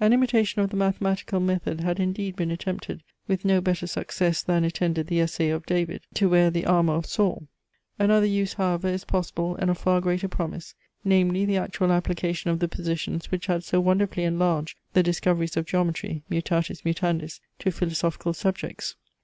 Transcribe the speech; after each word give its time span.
An 0.00 0.12
imitation 0.12 0.60
of 0.62 0.70
the 0.70 0.76
mathematical 0.76 1.38
method 1.38 1.78
had 1.80 2.00
indeed 2.00 2.34
been 2.34 2.50
attempted 2.50 3.04
with 3.28 3.44
no 3.44 3.60
better 3.60 3.86
success 3.86 4.42
than 4.42 4.64
attended 4.64 5.06
the 5.06 5.20
essay 5.20 5.48
of 5.50 5.64
David 5.64 6.00
to 6.14 6.28
wear 6.28 6.50
the 6.50 6.66
armour 6.66 6.94
of 6.94 7.06
Saul. 7.06 7.46
Another 7.96 8.26
use 8.26 8.54
however 8.54 8.88
is 8.88 9.04
possible 9.04 9.54
and 9.54 9.70
of 9.70 9.78
far 9.78 10.00
greater 10.00 10.26
promise, 10.26 10.74
namely, 11.04 11.44
the 11.44 11.56
actual 11.56 11.92
application 11.92 12.50
of 12.50 12.58
the 12.58 12.66
positions 12.66 13.30
which 13.30 13.46
had 13.46 13.62
so 13.62 13.78
wonderfully 13.78 14.24
enlarged 14.24 14.76
the 14.92 15.04
discoveries 15.04 15.56
of 15.56 15.66
geometry, 15.66 16.24
mutatis 16.28 16.82
mutandis, 16.84 17.38
to 17.60 17.70
philosophical 17.70 18.34
subjects. 18.34 18.96